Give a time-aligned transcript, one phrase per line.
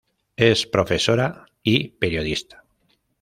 [0.35, 2.63] Es profesora y periodista.